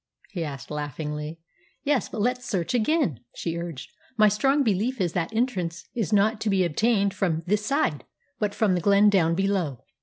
he 0.31 0.43
asked 0.43 0.71
laughingly. 0.71 1.37
"Yes, 1.83 2.09
but 2.09 2.21
let's 2.21 2.43
search 2.49 2.73
again," 2.73 3.19
she 3.35 3.55
urged. 3.55 3.91
"My 4.17 4.29
strong 4.29 4.63
belief 4.63 4.99
is 4.99 5.13
that 5.13 5.31
entrance 5.31 5.87
is 5.93 6.11
not 6.11 6.41
to 6.41 6.49
be 6.49 6.65
obtained 6.65 7.13
from 7.13 7.43
this 7.45 7.63
side, 7.63 8.03
but 8.39 8.55
from 8.55 8.73
the 8.73 8.81
glen 8.81 9.11
down 9.11 9.35
below." 9.35 9.83